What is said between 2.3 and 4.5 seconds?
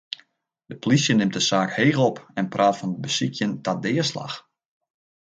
en praat fan besykjen ta deaslach.